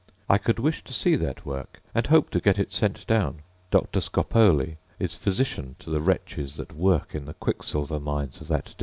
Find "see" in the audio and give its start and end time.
0.95-1.15